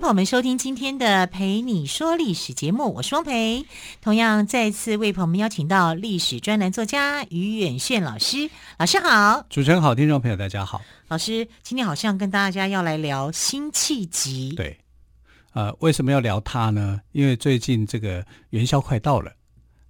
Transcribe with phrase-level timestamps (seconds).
[0.00, 3.66] 朋友们收听今天的《陪你说历史》节目，我是汪培。
[4.00, 9.44] 同样再次为朋友们邀请到历史专栏作家于远炫老师，老师好。
[9.50, 10.80] 主持人好，听众朋友大家好。
[11.08, 14.54] 老师今天好像跟大家要来聊辛弃疾。
[14.56, 14.78] 对，
[15.52, 16.98] 呃，为什么要聊他呢？
[17.12, 19.30] 因为最近这个元宵快到了。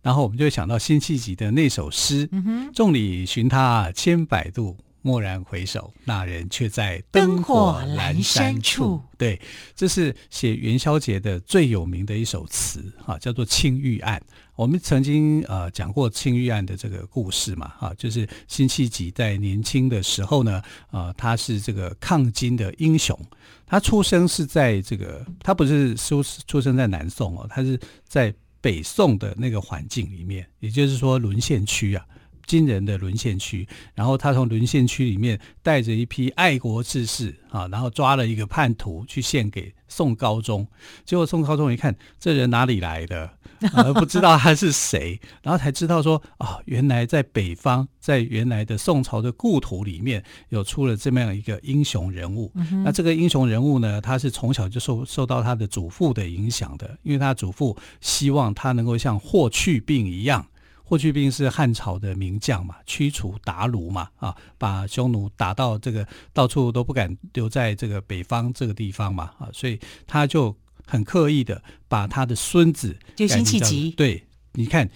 [0.02, 9.40] 然后我们就会想到辛弃疾的那首诗：“嗯哼，众里寻他千百度，蓦然回首，那人却在灯火阑珊处。”对，
[9.74, 14.20] 这是写元宵节的最有名的一首词，哈，叫做《青玉案》。
[14.56, 23.18] 我们曾经呃讲过《青玉案》的这个故事嘛，哈，就是辛弃疾在年轻的时候呢，呃，他是这个抗金的英雄。
[23.66, 28.34] 他出生是在这个，他不是出出生在南宋哦，他是在。
[28.62, 32.04] 北宋的那个环境里面，也就是说沦陷区啊，
[32.50, 33.64] 金人的沦陷区。
[33.94, 40.66] 然后他从沦陷区里面带着一批爱国志士啊，然后抓了一个叛徒去献给宋高宗。
[41.04, 43.30] 结果宋高宗一看，这人哪里来的？
[43.74, 52.50] 而不知道他是谁，然后才知道说啊，原来在北方，在原来的宋朝的故土里面有出了这么样一个英雄人物。
[52.54, 60.46] 嗯、那这个英雄人物呢，他是从小就受受到他的祖父的影响的，因为他祖父希望他能够像霍去病一样，
[60.90, 70.54] 霍去病是汉朝的名将嘛，驱除鞑虏嘛，啊，把匈奴打到这个到处都不敢留在这个北方这个地方嘛，啊，所以他就。
[70.86, 74.90] 很刻意的把他的孙子就辛弃疾，对，你看，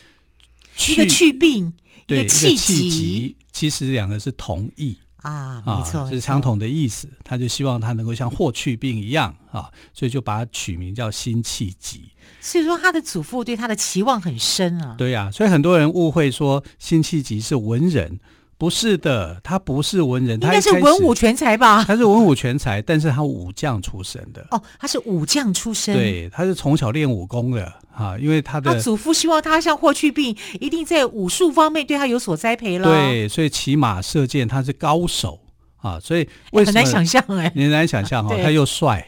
[0.89, 1.73] 一个去病，
[2.05, 7.09] 对，一个弃疾，其实两个是同义啊，没错，啊，是相同的意思。
[7.25, 12.11] 他就希望他能够像霍去病一样啊，所以就把他取名叫辛弃疾。
[12.41, 14.95] 所以说他的祖父对他的期望很深啊。
[14.97, 18.21] 对呀，啊，所以很多人误会说辛弃疾是文人。
[18.65, 21.85] 不是的，他不是文人，他应该是文武全才吧？
[21.85, 24.43] 他是文武全才，但是他武将出身的。
[24.53, 25.95] 哦，他是武将出身。
[25.95, 32.89] 对，他是从小练武功的啊，因为他的他祖父希望他像霍去病，一定在武术方面对他有所栽培了。
[32.89, 35.39] 对，所以骑马射箭他是高手
[35.83, 39.07] 啊，所以为什么、欸、很难想象哎，很难想象哈，他又帅，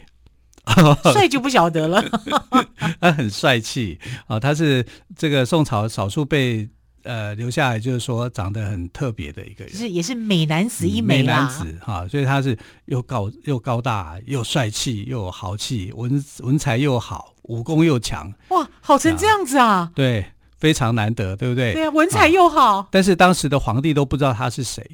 [1.11, 2.05] 帅就不晓得了，
[3.01, 3.97] 他很帅气
[4.27, 4.85] 啊，他是
[5.17, 6.69] 这个宋朝少数被。
[7.03, 18.33] 呃，留下来就是说长得很特别的一个人，是也是美男子一枚、男子哈，所以他是又高又高大又帅气又有豪气，文文才又好，武功又强。
[18.49, 19.91] 哇，好成这样子啊？
[19.95, 20.25] 对，
[20.57, 21.73] 非常难得，对不对？
[21.73, 22.87] 对啊，文采又好。
[22.91, 24.85] 但是当时的皇帝都不知道他是谁。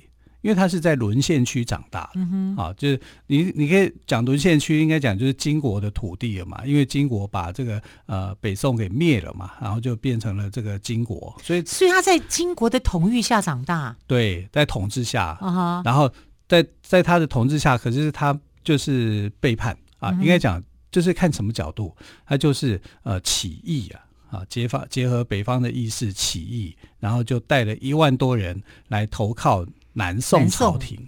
[0.43, 16.11] 因为他是在沦陷区长大的，啊，就是你你可以讲沦陷区，应该讲就是金国的土地了嘛，因为金国把这个呃北宋给灭了嘛，然后就变成了这个金国，所以所以他在金国的统御下长大，对，在统治下，啊、然后
[16.47, 19.75] 在在他的统治下，可是他就是背叛。
[19.99, 20.61] 啊，嗯、应该讲
[20.91, 29.65] 就是看什么角度，他就是呃起义啊，啊结发结合北方的义士起义，然后就带了一万多人来投靠。
[29.93, 31.07] 南宋朝廷，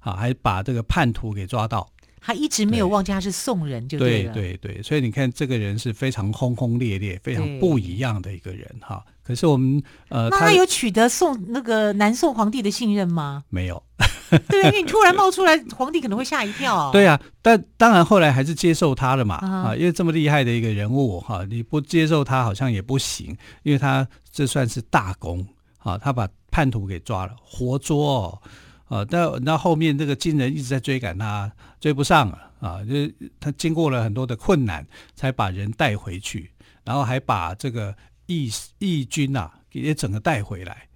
[0.00, 1.90] 啊，还把这个叛徒给抓到，
[2.20, 9.04] 他一直没有忘记他是宋人，就对对对，所以你看这个人是非常轰轰烈烈、非常不一样的一个人哈。
[9.22, 13.44] 可是我们呃，那他有取得宋那个南宋皇帝的信任吗？
[13.50, 13.82] 没有，
[14.48, 16.90] 对，因为你突然冒出来，皇帝可能会吓一跳。
[16.92, 25.46] 对啊，但当然后来还是接受他了嘛啊，因为这么厉害的一个人物哈，你不接受他好像也不行，因为他这算是大功
[25.78, 26.28] 啊，他把。
[26.50, 28.42] 叛徒给抓了，活捉哦，
[28.86, 32.94] 啊，但那后面这个金人一直在追赶他，追不上了啊，就
[33.38, 36.50] 他经过了很多的困难，才把人带回去，
[36.84, 37.94] 然后还把这个
[38.26, 40.88] 义义军啊也整个带回来，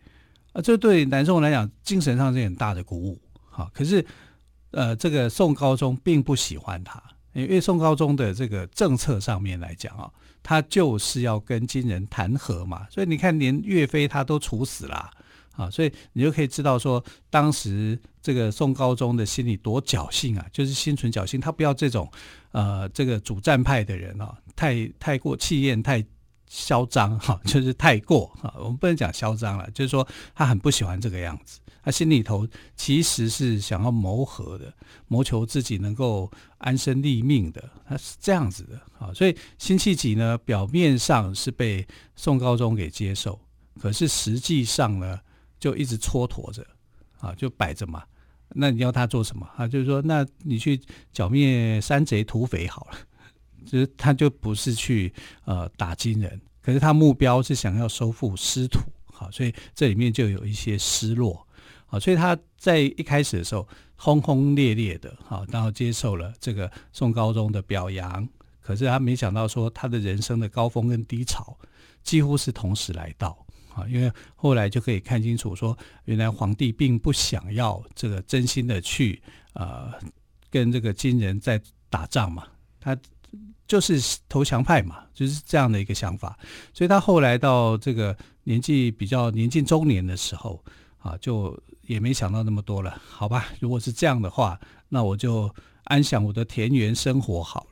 [0.53, 3.21] 啊，这对南宋来讲精神上是很大的鼓舞，
[3.51, 4.05] 哈，可是
[4.71, 7.01] 呃，这个宋高宗并不喜欢他，
[7.35, 10.11] 因为宋高宗的这个政策上面来讲啊，
[10.43, 15.11] 他就是要跟金人谈和嘛，所以你看连岳飞他都处死了。
[15.53, 22.11] 啊所以你就可以知道说，当时这个宋高宗的心里多侥幸啊，就是心存侥幸，他不要这种
[22.53, 26.05] 呃这个主战派的人啊，太太过气焰太
[26.47, 32.47] 嚣张哈，就是太过哈，我们不能讲嚣张了，就是说他很不喜欢这个样子，他心里头
[32.77, 34.73] 其实是想要谋和的，
[35.09, 43.41] 谋求自己能够安身立命的，他是这样子的啊，所以辛弃疾呢，表面上是被宋高宗给接受。
[43.81, 45.19] 可是实际上呢，
[45.63, 46.67] 就一直蹉跎着，
[47.21, 48.03] 啊，就摆着嘛。
[48.49, 49.69] 那你要他做什么啊？
[49.69, 50.81] 就是说，那你去
[51.13, 52.99] 剿灭山贼土匪好了。
[53.65, 55.15] 就是他就不是去
[55.45, 61.47] 呃打金人，可是他目标是想要收复失土，好，所以这里面就有一些失落，
[61.87, 68.29] 好，所以他在一开始的时候轰轰烈烈的，好，然后接受了这个宋高宗的表扬，
[68.61, 71.57] 可是他没想到说他的人生的高峰跟低潮
[72.03, 73.42] 几乎是同时来到，
[73.75, 79.23] 啊，因为后来就可以看清楚说，原来皇帝并不想要这个真心的去
[79.55, 79.93] 呃
[80.51, 82.45] 跟这个金人在打仗嘛，
[82.81, 82.97] 他。
[83.65, 86.39] 就是投降派嘛，就是这样的一个想法，
[86.75, 90.63] 所以他后来到这个年纪比较年近中年的时候
[90.99, 93.47] 啊，就也没想到那么多了，好吧？
[93.61, 94.61] 如果是这样的话，
[94.91, 95.51] 那我就
[95.85, 97.72] 安享我的田园生活好了，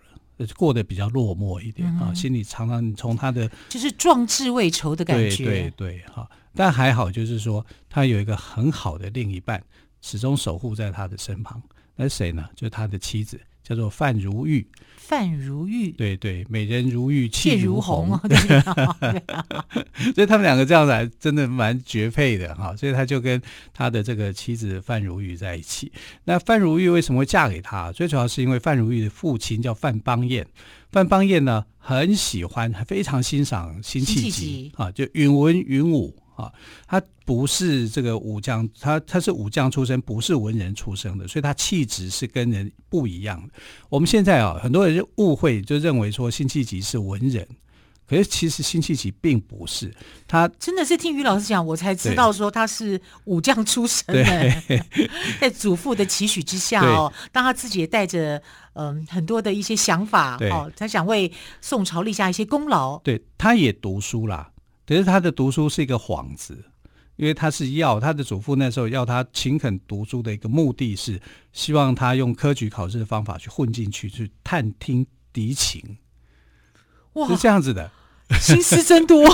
[0.56, 9.62] 过得比较落寞一点啊，嗯、心里常常从他的就是壮志未酬的感觉，对对对，哈，但还好，就是说他有一个很好的另一半，
[10.00, 11.62] 始终守护在他的身旁，
[11.96, 12.48] 那是谁呢？
[12.54, 13.40] 就是他的妻子。
[13.70, 18.18] 叫做范如玉，范如玉，对对，美人如玉，气如虹，
[20.12, 22.74] 所以他们两个这样子还真的蛮绝配的哈。
[22.74, 23.40] 所以他就跟
[23.72, 25.92] 他的这个妻子范如玉在一起。
[26.24, 27.92] 那范如玉为什么会嫁给他？
[27.92, 30.44] 最主要是因为范如玉的父亲叫范邦彦，
[30.90, 36.16] 范邦彦呢很喜欢，非常欣赏辛弃疾啊，就允文允武。
[36.40, 36.52] 啊，
[36.86, 43.52] 他不是这个武将，他他是武将出身，不是文人出身的，所以他气质是跟人不一样的。
[43.88, 47.46] 我们现在啊，很多人就误会，就认为说辛弃疾是文人，
[48.08, 49.94] 可是其实辛弃疾并不是。
[50.26, 54.82] 他真的是听于老师讲，我才知道说他是武将出身的，
[55.40, 58.42] 在祖父的期许之下哦，当他自己也带着
[58.72, 62.98] 嗯很多的一些想法哦，他想为宋朝立下一些功劳。
[62.98, 64.50] 对，他也读书啦。
[64.90, 66.64] 可是他的读书是一个幌子，
[67.14, 71.22] 因为他是要他的祖父那时候要他勤恳读书的一个目的是
[71.52, 75.98] 希望他用科举考试的方法去混进去，去探听敌情，
[77.12, 77.88] 哇，是这样子的。
[78.40, 79.24] 心思真多，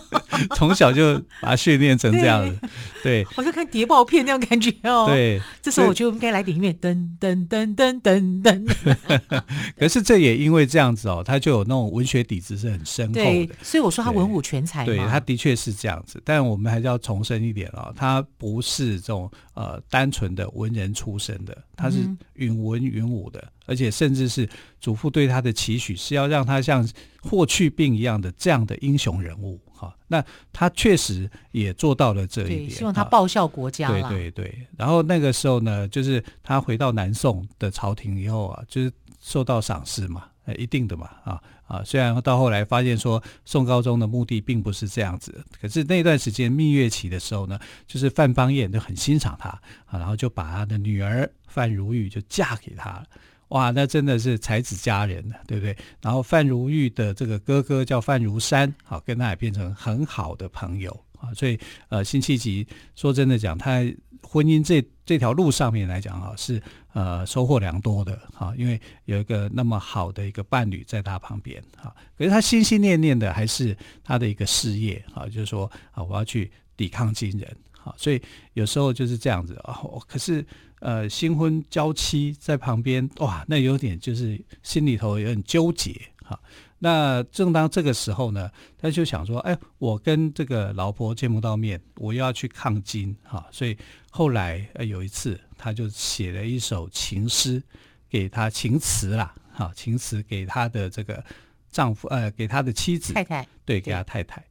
[0.54, 2.58] 从小就把它训练成这样子，
[3.02, 5.06] 对，好像看谍报片那种感觉哦。
[5.06, 9.42] 对，这时候我就应该来点音乐，噔噔噔噔噔噔。
[9.78, 14.84] 可是这也因为这样子哦，他就有那种文学底子是很深厚的，所以我说他文武全才。
[14.84, 21.98] 对，他的确是这样子，但我们还是要重申一点哦，他不是这种呃单纯的文人出身的，他是
[22.34, 23.42] 允文允武的。
[23.66, 24.46] 而且甚至是
[24.78, 26.86] 祖父对他的期许是要让他像
[27.22, 30.22] 霍去病一样的这样的英雄人物哈，那
[30.52, 33.88] 他确实也做到了这一点，希望他报效国家。
[33.88, 49.48] 对对对，然后那个时候呢，就是他回到南宋的朝廷以后啊，就是受到赏识嘛，一定的嘛啊啊，虽然到后来发现说宋高宗的目的并不是这样子，可是那段时间蜜月期的时候呢，就是范邦彦就很欣赏他
[49.86, 53.04] 啊，然后就把他的女儿范如玉就嫁给他了。
[53.48, 55.76] 哇，那真的是才子佳人呢，对不对？
[56.00, 61.32] 然后范如玉的这个哥哥叫范如山，好，跟他也变成很好的朋友啊。
[61.34, 61.58] 所以，
[61.88, 63.80] 呃，辛弃疾说真的讲，他
[64.26, 66.60] 婚姻这这条路上面来讲啊，是
[66.92, 71.94] 呃收获良多的哈，因为有一个那么好的一个伴侣在他旁边哈。
[72.16, 77.56] 可是他心心念念的还是他的一个事业啊，就是说啊，我要去抵抗金人。
[77.72, 78.20] 好，所以
[78.54, 79.78] 有时候就是这样子啊。
[80.08, 80.44] 可是，
[80.80, 86.40] 呃，新婚娇妻在旁边，哇，那有点就是心里头有点纠结哈。
[86.84, 93.48] 那正当这个时候呢，他就想说，哎，我跟这个老婆见不到面，我又要去抗金哈。
[93.50, 93.74] 所以
[94.10, 97.62] 后来呃有一次，他就写了一首情诗
[98.06, 101.24] 给他情词啦，哈，情词给他的这个
[101.70, 104.44] 丈夫，呃，给他的妻子，太太，对，给他太太。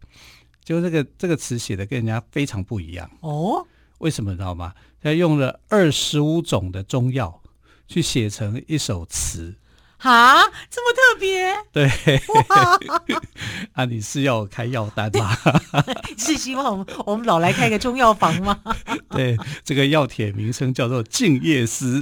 [0.64, 3.64] 就这个这个词写的跟人家非常不一样哦，
[4.00, 4.74] 为什么你知道吗？
[5.00, 7.44] 他用了二十五种的中药
[7.88, 9.54] 去写成一首词。
[10.04, 11.56] 啊，这么特别？
[11.72, 11.88] 对，
[12.50, 12.80] 哇
[13.74, 15.36] 啊，你是要开药单吗？
[16.18, 18.60] 是希望我们我们老来开个中药房吗？
[19.10, 22.02] 对，这个药帖名称叫做《静夜思》。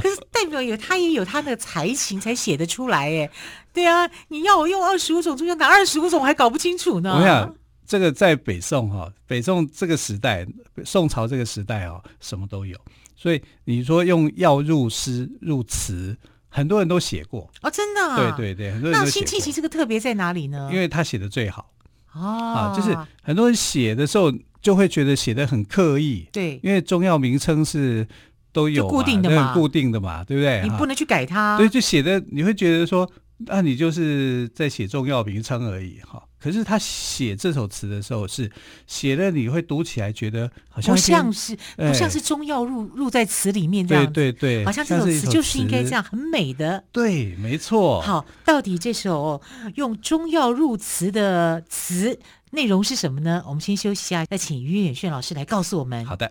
[0.00, 3.30] 可是代表有他也有他的才情才写得出来哎。
[3.72, 7.16] 对啊，你要我用二十五种中药，哪二十五种我还搞不清楚呢？
[7.18, 7.54] 我想
[7.86, 10.46] 这个在北宋哈，北宋这个时代，
[10.84, 12.78] 宋朝这个时代啊，什么都有。
[13.24, 16.14] 所以你说用药入诗入词，
[16.50, 18.36] 很多人都写过哦，真的、啊。
[18.36, 19.22] 对对对，很多人都写过。
[19.22, 20.68] 那辛弃疾这个特别在哪里呢？
[20.70, 21.70] 因为他写的最好
[22.12, 26.28] 哦啊，就是很多人写的时候就会觉得写的很刻意。
[26.30, 28.06] 对，因为中药名称是
[28.52, 30.60] 都有固定的嘛，固定的嘛，对不对？
[30.62, 31.56] 你不能去改它。
[31.56, 36.22] 对，就写的你会觉得说那你就是在写重要名称而已哈。
[36.38, 38.50] 可是他写这首词的时候，是
[38.86, 48.00] 写了你会读起来觉得好像不像是不像是中药入入在词里面这样，对对对，好像这首词就是应该这样很美的，对，没错。
[48.02, 49.40] 好，到底这首
[49.76, 52.18] 用中药入词的词
[52.50, 53.42] 内容是什么呢？
[53.46, 56.04] 我们先休息一下，再请于远炫老师来告诉我们。
[56.04, 56.30] 好的。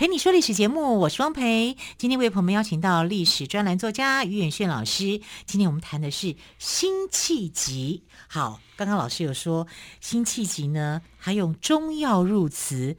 [0.00, 1.76] 陪你说历史节目，我是汪培。
[1.98, 5.20] 今天为朋友们邀请到历史专栏作家于远炫老师。
[5.44, 8.02] 今天我们谈的是辛弃疾。
[8.26, 9.66] 好，刚刚老师有说
[10.00, 12.96] 辛弃疾呢，还用中药入词，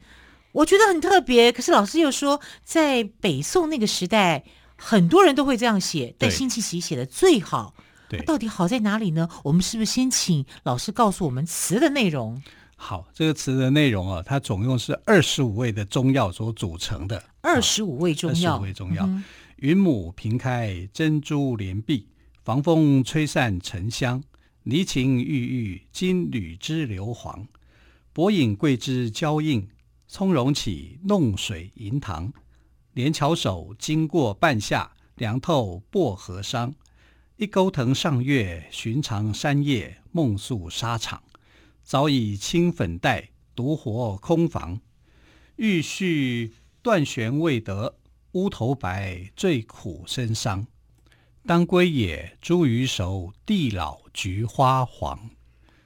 [0.52, 1.50] 我觉得很特别。
[1.50, 4.44] 可是老师又说，在北宋那个时代，
[4.76, 7.74] 很多人都会这样写，但辛弃疾写的最好。
[8.08, 9.28] 对，到底好在哪里呢？
[9.42, 12.40] 我们是不是先请老师告诉我们词的内容？
[12.84, 17.22] 好，这个词的内容啊，它总共是二十五味的中药所组成的。
[17.40, 19.08] 二十五味中药，二十五味中药，
[19.58, 22.06] 云母平开，珍珠连璧，
[22.42, 24.20] 防风吹散沉香，
[24.64, 27.46] 离情郁郁，金缕织硫磺，
[28.12, 29.68] 薄影桂枝交映，
[30.08, 32.32] 从容起，弄水银塘，
[32.94, 36.74] 连翘手，经过半夏，凉透薄荷伤，
[37.36, 41.22] 一钩藤上月，寻常山夜，梦宿沙场。
[41.82, 44.80] 早已青粉黛，独活空房。
[45.56, 47.96] 欲续断弦未得，
[48.32, 50.66] 乌头白，最苦身伤。
[51.44, 55.30] 当归也，茱萸熟，地老菊花黄。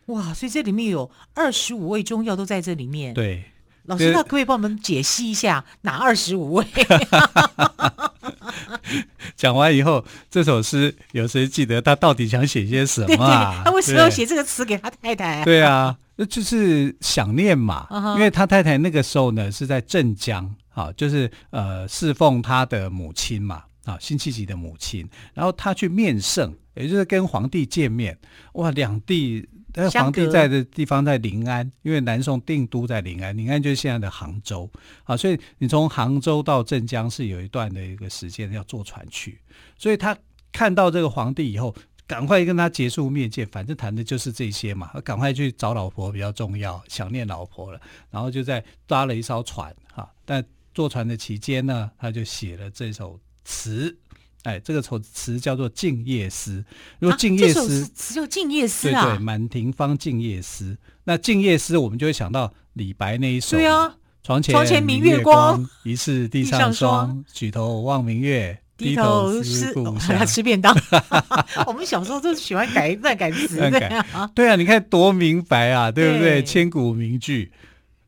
[0.07, 3.13] 哇，所以这里面有二十五味中药都在这里面。
[3.13, 3.45] 对，
[3.85, 6.67] 老师，那可，可以帮我们解析一下哪二十五味？
[9.37, 13.63] 讲完以后，这首诗有谁记得他到底想写些什么啊？
[13.65, 15.45] 他为什么要写这个词给他太太啊？
[15.45, 17.87] 对啊，那就是想念嘛。
[17.93, 18.15] Uh -huh.
[18.15, 25.09] 因为他太太那个时候呢是在镇江，啊，就是呃侍奉他的母亲嘛，啊，辛弃疾的母亲。
[25.33, 28.19] 然后他去面圣，也就是跟皇帝见面。
[28.53, 29.49] 哇，两地。
[29.73, 34.71] 但是皇帝在的地方在临安，因为南宋定都在临安，临安就是现在的杭州
[35.05, 39.39] 啊，所以你从杭州到镇江是有一段的一个时间要坐船去，
[39.77, 40.17] 所以他
[40.51, 41.77] 看到这个皇帝以后，
[42.07, 47.79] 赶快跟他结束面见，反正谈的就是这些嘛，赶快去找老婆比较重要，想念老婆了，
[48.11, 53.97] 然后就在搭了一艘船哈，但坐船的期间呢，他就写了这首词。
[54.43, 56.53] 哎，这个词词叫做《静夜思》。
[57.01, 60.77] 如果《静夜思》啊、词叫《静夜思》啊，对对，满庭芳静夜思。
[61.03, 63.57] 那《静夜思》我们就会想到李白那一首。
[63.57, 67.25] 对啊，床前，床前明月光，疑是地上霜。
[67.33, 70.25] 举头望明月，低头思故乡。
[70.25, 70.73] 吃便当。
[71.67, 74.31] 我们小时候都喜欢改乱改词，对啊。
[74.33, 76.41] 对啊，你看多明白啊，对不对？
[76.45, 77.51] 千古名句。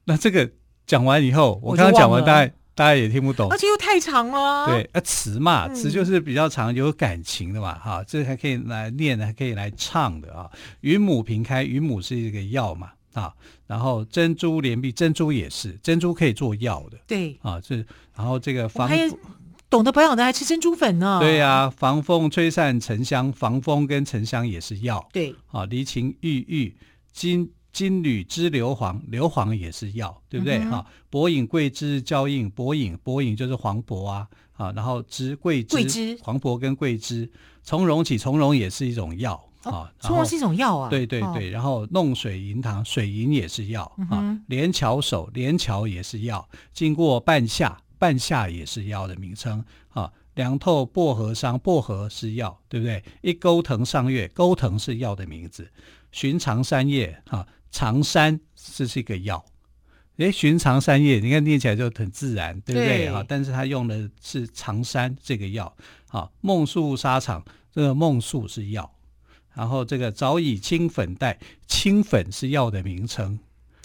[0.04, 0.48] 那这个
[0.86, 2.54] 讲完以后，我刚刚讲完大概。
[2.78, 4.66] 大家也听不懂，而且又太长了。
[4.66, 10.48] 对，啊，词嘛，词就是比较长，有感情的嘛，哈、嗯，这还可以来念，还可以来唱的啊。
[10.82, 13.34] 云母平开，云母是一个药嘛，啊，
[13.66, 16.96] 然后珍珠连璧，珍珠也是，珍珠可以做药的。
[17.04, 18.88] 对，啊，是，然后这个防，
[19.68, 21.18] 懂得保养的还吃珍珠粉呢。
[21.20, 25.04] 对呀、啊，防风吹散沉香，防风跟沉香也是药。
[25.12, 26.76] 对，啊，离情郁郁，
[27.12, 27.50] 金。
[27.72, 30.58] 金缕织硫磺，硫磺也是药，对不对？
[30.60, 37.30] 哈、嗯，柏隐桂枝交映，薄饮，薄饮就是黄柏啊，啊，然后枝桂枝，桂枝黄柏跟桂枝，
[37.62, 39.32] 从容起，从容也是一种药
[39.62, 53.04] 啊，从容是一种药啊，对对对，然后弄水银糖，水银也是药、嗯、啊，连翘首，连翘也是药，经过半夏，半夏也是药的名称啊，凉透薄荷伤，薄荷是药，对不对？
[53.20, 55.70] 一钩藤上月，钩藤是药的名字，
[56.10, 57.46] 寻常三叶啊。
[57.70, 59.44] 常山这是一个药，
[60.16, 63.06] 诶，寻常山叶，你看念起来就很自然，对不对？
[63.06, 63.24] 啊？
[63.26, 65.76] 但是他用的是常山这个药，
[66.08, 68.90] 好，梦宿沙场，这个梦宿是药，
[69.54, 73.38] 然后这个早已青粉黛，青粉是药的名称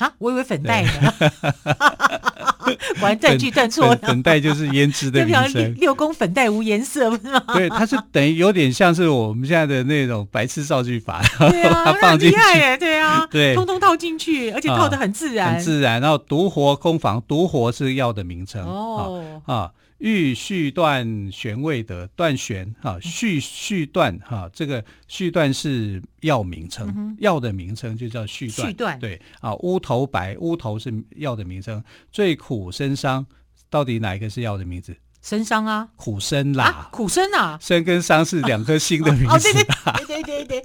[0.04, 1.14] 啊，我以为粉黛呢。
[3.00, 3.96] 果然断句断错了。
[4.04, 5.76] 粉黛就是胭脂的 名称。
[5.76, 7.42] 六宫粉黛无颜色，不是吗？
[7.54, 12.38] 对，它是等于有点像是我们现在的那种白痴造句法，对啊，它放进去，
[12.80, 16.02] 对啊， 对，通通套进去，而且套的很自然，很自然。
[16.02, 19.72] 然后独活空房，独活是药的名称哦啊。
[20.04, 28.68] 欲续断玄未得，断玄哈，续续断哈，这个续断是药名称，药、嗯、的名称就叫续断。
[28.68, 31.82] 续断对啊，乌头白，乌头是药的名称。
[32.12, 33.26] 最苦参商，
[33.70, 34.94] 到底哪一个是药的名字？
[35.26, 39.34] 参商啊，苦参啦，啊、苦参啊，参跟商是两颗心的名字。
[39.34, 40.64] 哦，对对对对对对，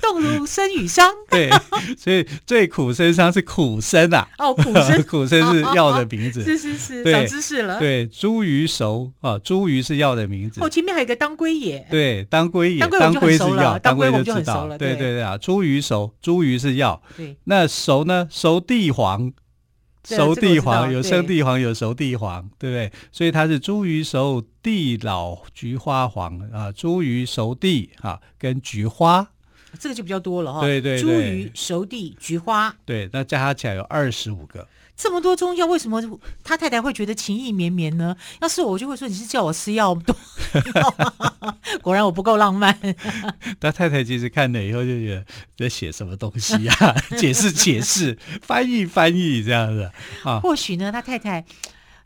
[0.00, 1.12] 动如参与商。
[1.28, 1.50] 对，
[1.98, 4.28] 所以最苦参商是苦参啊。
[4.38, 6.44] 哦，苦参， 苦参是药的名字。
[6.44, 7.80] 是是是，长知识了。
[7.80, 10.60] 对，茱萸熟啊，茱萸是药的名字。
[10.62, 11.84] 哦，前面还有一个当归也。
[11.90, 14.78] 对，当归也，当归是药，当归我就很熟了。
[14.78, 17.02] 对对对啊，茱萸熟，茱萸是药。
[17.16, 18.28] 对，那熟呢？
[18.30, 19.32] 熟地黄。
[20.06, 22.92] 熟地黄有生地黄有熟地黄，对不对？
[23.10, 29.28] 所以它是茱萸熟地老菊花黄啊，茱萸熟地啊跟菊花，
[29.80, 30.60] 这个就比较多了哈。
[30.60, 34.66] 对对对，茱萸熟地菊花，对，那加起来有二十五个。
[34.96, 36.02] 这么多中药，为什么
[36.42, 38.16] 他太太会觉得情意绵绵呢？
[38.40, 40.16] 要是我，就会说你是叫我吃药多。
[41.82, 42.76] 果然我不够浪漫。
[43.60, 45.24] 他太太其实看了以后就觉得
[45.58, 46.94] 在写什么东西啊？
[47.18, 49.90] 解释解释，翻译翻译这样子
[50.24, 50.40] 啊？
[50.40, 51.44] 或许呢，他太太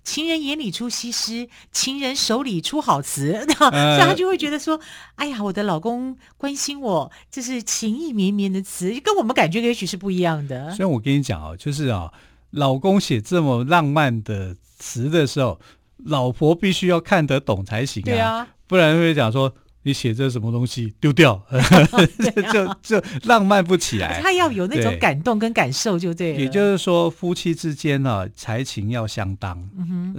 [0.02, 4.80] 情人眼里出西施，情人手里出好词，呃、所以他就会觉得说：
[5.14, 10.74] 哎呀，我的老公关心我，这是情意绵绵的词，跟我们感觉也许是不一样的。
[10.74, 12.10] 所以我跟你讲哦，就是啊。
[12.50, 15.60] 老公写这么浪漫的词的时候，
[15.96, 19.54] 老婆必须要看得懂才行啊，对啊，不然会讲说。
[19.82, 21.42] 你写这什么东西丢掉，
[22.52, 24.20] 就就浪漫不起来。
[24.22, 26.34] 他要有那种感动跟感受，就对。
[26.34, 29.58] 也就是说，夫妻之间呢，才情要相当，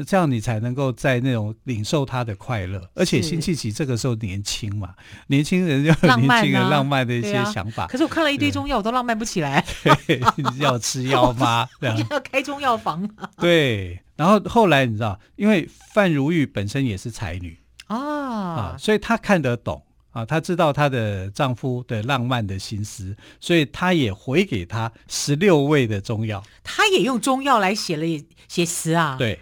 [0.07, 2.81] 这样你才能够在那种领受他的快乐。
[2.95, 4.95] 而且辛弃疾这个时候年轻嘛，
[5.27, 7.85] 年轻人就有年轻人浪漫的一些想法。
[7.85, 9.63] 可是我看了一堆中药，我都浪漫不起来。
[10.57, 11.67] 要吃药吗？
[12.09, 13.07] 要开中药房。
[13.37, 17.60] 对，然后后来你知道，因为范如玉本身也是才女。
[17.95, 26.43] 啊，所以她看得懂啊，她知道她的丈夫的浪漫的心思，所以她也回给他十六味的中药。
[26.63, 28.05] 她也用中药来写了
[28.47, 29.15] 写词啊？
[29.17, 29.39] 对，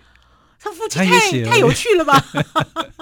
[0.59, 1.05] 他夫妻太
[1.43, 2.25] 太有趣了吧？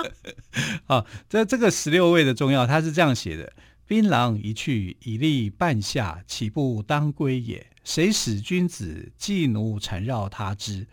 [0.88, 3.54] 啊，这这个十六味的中药，他是这样写的：
[3.86, 7.68] 槟榔一去，一粒半夏，岂不当归也？
[7.84, 10.88] 谁使君子寄奴缠绕他之？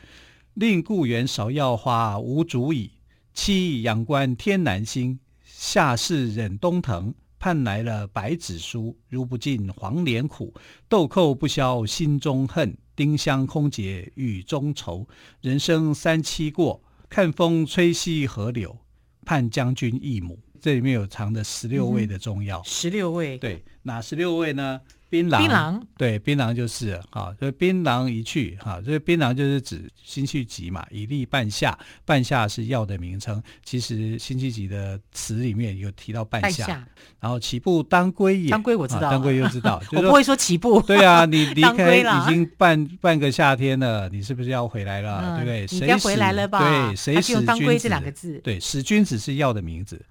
[0.55, 2.93] 令故园芍药花无主矣。
[3.35, 7.13] 七阳关天南星，下世忍冬藤。
[7.41, 10.55] 盼来了白纸书，如不尽黄连苦。
[10.89, 15.07] 豆蔻不消心中恨，丁香空结雨中愁。
[15.41, 18.79] 人生三七过，看风吹西河柳。
[19.27, 20.39] 盼将军一母。
[20.65, 22.63] 这里面有藏的十六味的中药。
[22.65, 24.81] 十六味，对，哪十六味呢？
[25.11, 33.41] 槟榔，槟榔对，槟榔就是哈，所以槟榔一去哈，所以槟榔就是指辛弃疾嘛，一粒半夏，半夏是药的名称。
[33.63, 36.89] 其实辛弃疾的词里面有提到半夏，半夏
[37.21, 38.51] 然后起步当归也？
[38.51, 40.81] 当归我知道，当归又知道，我不会说起步。
[40.81, 45.21] 对啊，你 离开已经半半个夏天了，你是不是要回来了？
[45.23, 45.79] 嗯、对不对？
[45.79, 46.59] 你该回来了吧？
[46.59, 48.41] 对，谁使当归这两个字？
[48.43, 50.03] 对，使君子是药的名字。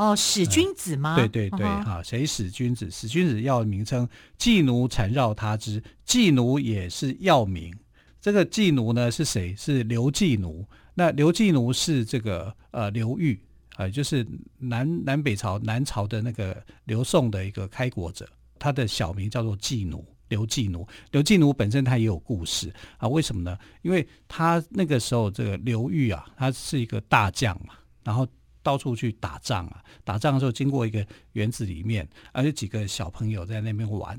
[0.00, 1.16] 哦，使君子吗？
[1.16, 2.02] 嗯、对对对，哈、uh，huh.
[2.02, 2.90] 谁使君子？
[2.90, 4.08] 使君子要名称，
[4.38, 7.70] 妓奴缠绕他之，妓奴也是药名。
[8.18, 9.54] 这个妓奴呢是谁？
[9.56, 10.66] 是刘季奴。
[10.94, 13.38] 那刘季奴是这个呃刘裕
[13.74, 18.26] 啊、呃，就是南南北朝南朝的那个刘宋的一个开国者，
[18.58, 20.88] 他的小名叫做季奴，刘季奴。
[21.10, 23.54] 刘季奴本身他也有故事啊，为什么呢？
[23.82, 28.26] 因为他那个时候这个刘裕啊，他是一个大将嘛，然后。
[28.62, 29.82] 到处去打仗啊！
[30.04, 34.18] 打仗的时候经过一个园子里面，而且几个小朋友在那边玩。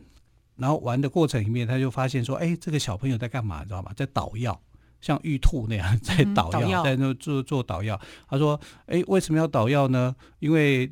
[0.58, 3.62] 然后玩的过程里面，他就发现说：“哎，这个小朋友在干嘛？
[3.62, 3.92] 你知道吗？
[3.96, 4.62] 在捣药，
[5.00, 8.00] 像玉兔那样在捣药，嗯、在那做做捣药。”
[8.30, 10.16] 他说：“哎，为什么要捣药呢？
[10.38, 10.92] 因为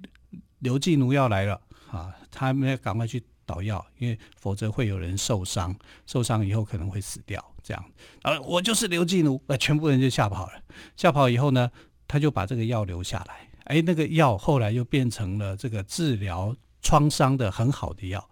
[0.59, 2.15] 刘季奴要来了啊！
[2.31, 5.75] 他们要赶快去捣药，因为否则会有人受伤，
[6.07, 7.43] 受伤以后可能会死掉。
[7.61, 7.85] 这样，
[8.23, 10.53] 啊，我就是刘季奴，呃，全部人就吓跑了。
[10.95, 11.69] 吓跑以后呢？”
[12.09, 18.27] 他就把这个药留下来，哎，那个药后来又变成了这个治疗创伤的很好的药，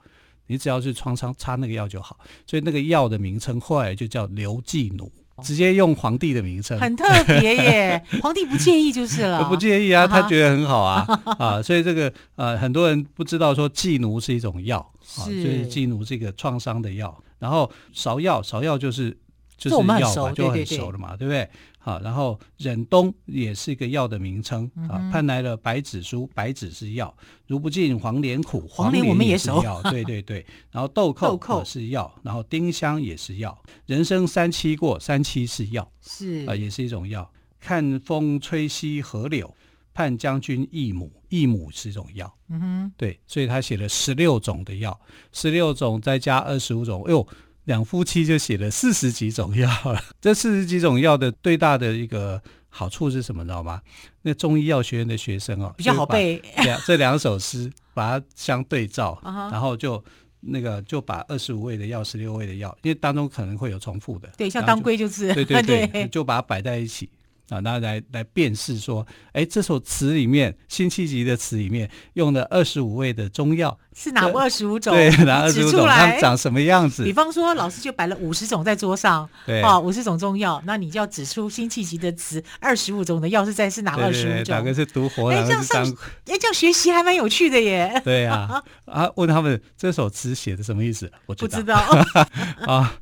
[0.48, 5.12] 你只要是创伤擦那个药就好，所以那个药的名称后来就叫刘季奴，
[5.44, 11.06] 直接用皇帝的名称，很特别耶，皇帝不介意就是了， 不介意啊，他觉得很好啊，
[11.38, 14.80] 啊，所以这个呃很多人不知道说季奴是一种药，
[15.20, 17.16] 啊，就是季奴这个创伤的药。
[17.40, 19.16] 然后芍药，芍药就是
[19.58, 21.50] 就是药嘛，就很熟了嘛，对不对？
[21.80, 25.10] 好，然后忍冬也是一个药的名称啊。
[25.12, 27.08] 盼来了白芷苏，白芷是药；
[27.48, 29.82] 如不尽黄连苦，黄连我们也是药。
[29.84, 30.46] 对对对。
[30.70, 33.58] 然后豆蔻，豆蔻是药，然后丁香也是药。
[33.86, 37.32] 人生三七过，三七是药，是啊，也是一种药。
[37.60, 39.56] 看风吹西河柳，
[39.93, 42.32] 盼将军一母，一母是一种药。
[42.50, 45.00] 嗯哼，对，所以他写了十六种的药，
[45.32, 47.26] 十六种再加二十五种，哎呦。
[47.68, 50.02] 两夫妻就写了四十几种药了。
[50.22, 53.44] 这四十几种药的最大的一个好处是什么？
[53.44, 53.82] 知道吗？
[54.22, 56.42] 那中医药学院的学生哦，比较好背。
[56.64, 60.02] 两这两首诗把它相对照，然后就
[60.40, 64.30] 那个就把二十五味的药、十六味的药，因为当中可能会有重复的。
[64.38, 65.34] 对，像当归就是。
[65.34, 67.10] 对对 对，就把它摆在一起。
[67.50, 74.94] 啊，那来来辨识说，哎，这首词里面辛弃疾的词里面用了二十五味的中药，是哪二十五种？
[74.94, 75.88] 对，哪二十五种？
[75.88, 77.04] 它们长什么样子？
[77.04, 84.56] 比方说，老师就摆了五十种在桌上，对，啊，五十种中药，那你就要指出辛弃疾的词二十五种的药是在是哪二十五种？
[84.56, 85.32] 哪个是独活？
[85.32, 85.84] 哎，这样上，
[86.26, 88.00] 哎，这样学习还蛮有趣的耶。
[88.04, 91.10] 对啊， 啊，问他们这首词写的什么意思？
[91.26, 91.76] 我不知道
[92.68, 92.94] 啊，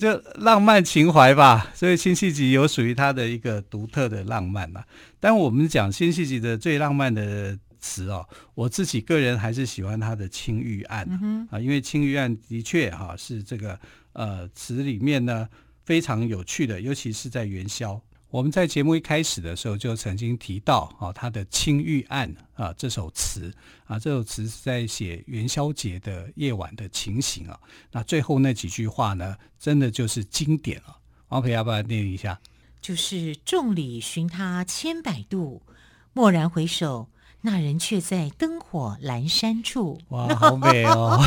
[0.00, 1.70] 就浪漫情怀吧。
[1.72, 3.86] 所以辛弃疾有属于他的一个独。
[3.92, 4.82] 特的浪漫嘛，
[5.20, 13.78] 但我们讲辛弃疾的最浪漫的词哦，我自己个人还是喜欢他的《青玉案》啊，嗯、啊因为《青玉案》的确哈是这个
[14.14, 15.46] 呃词里面呢
[15.84, 18.00] 非常有趣的，尤其是在元宵。
[18.30, 23.52] 我们在节目一开始的时候就曾经提到啊，他的《青玉案》啊这首词
[23.84, 27.60] 啊，这首词是在写元宵节的夜晚的情形啊。
[27.90, 30.96] 那最后那几句话呢，真的就是经典了。
[31.28, 32.40] 王培要不要念一下？
[32.80, 35.62] 就是众里寻他千百度，
[36.14, 37.08] 蓦然回首，
[37.44, 40.00] 那人却在灯火阑珊处。
[40.10, 41.18] 哇，好美哦，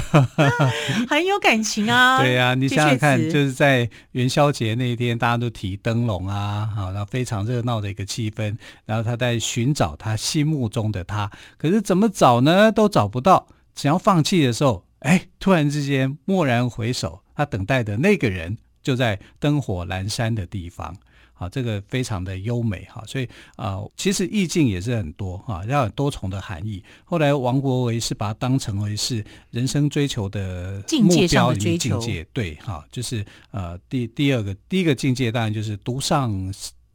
[1.10, 2.20] 很有感情啊。
[2.24, 8.58] 对呀、啊，你想想看，就是在元宵节那一天，大家都提灯笼啊，好，然后非常热闹的一个气氛。
[8.86, 12.72] 然后他在寻找他心目中的他，可是怎么找呢？
[12.72, 13.48] 都找不到。
[13.76, 20.96] 想要放弃的时候，哎，突然之间蓦然回首，他等待的那个人就在灯火阑珊的地方。
[21.38, 23.26] 好，这个非常的优美哈，所以
[23.58, 26.82] 啊、呃，其实意境也是很多哈，要有多重的含义。
[27.04, 29.22] 后来王国维是把它当成为是
[29.52, 36.34] 人生追求的目标与境界，境界对哈，就是呃第第二个第一个境界当然就是独上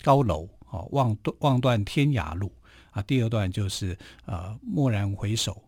[0.02, 2.50] 高楼啊，望望断天涯路
[2.92, 5.62] 啊，第二段就是呃蓦然回首。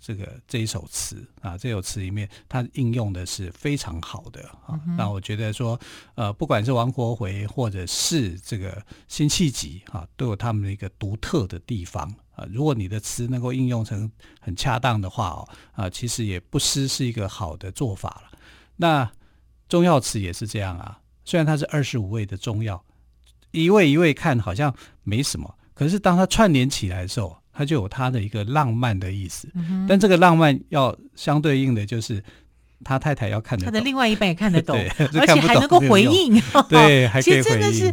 [0.00, 4.80] 这个这一首词啊，这首词里面它应用的是非常好的啊。
[4.86, 5.78] 嗯、那我觉得说，
[6.14, 12.02] 呃，不管是王国维或者是这个辛弃疾啊，都有他们的一个独特的地方
[12.34, 12.46] 啊。
[12.50, 18.38] 如果你的词能够应用成很恰当的话哦，啊，其实也不失是一个好的做法了。
[18.76, 19.10] 那
[19.68, 22.82] 中药词也是这样啊，虽然它是二十五味的中药，
[23.50, 27.36] 一味一味看好像没什么，可是当它串联起来的时候。
[27.58, 32.22] 它就有它的一个浪漫的意思，嗯、但这个浪漫要相对应的就是
[32.84, 34.78] 他太太要看得懂，他的另外一半也看得懂，
[35.18, 37.42] 而且还能够回应，对， 还可以回应。
[37.42, 37.92] 其实真的是。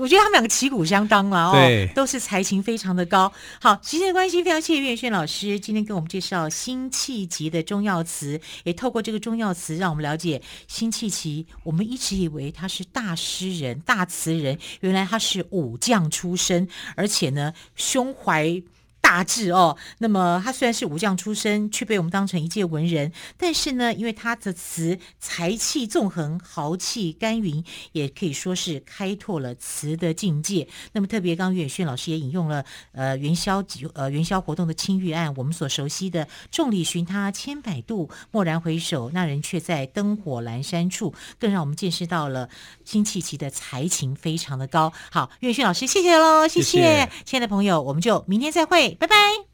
[0.00, 3.32] 我觉得他们两个旗鼓相当啊，哦，都是才情非常的高。
[3.60, 11.48] 好，时间的关系，非常谢谢岳轩老师今天给我们介绍辛弃疾的中药词，也透过这个中药词，让我们了解辛弃疾。
[11.64, 18.62] 我们一直以为他是大诗人、大词人，原来他是武将出身，而且呢，胸怀。
[19.00, 23.10] 大志哦，那么他虽然是武将出身，却被我们当成一介文人。
[23.36, 30.68] 但是呢，因为他的词才气纵横，豪气干云，也可以说是开拓了词的境界。
[30.92, 42.50] 那么特别，刚刚岳轩老师也引用了呃元宵呃元宵活动的青玉案，我们所熟悉的“众里寻他千百度，蓦然回首，那人却在灯火阑珊处”，更让我们见识到了
[42.84, 44.92] 辛弃疾的才情非常的高。
[45.10, 49.47] 好，岳轩老师，谢谢喽，谢谢，亲爱的朋友，我们就明天再拜拜。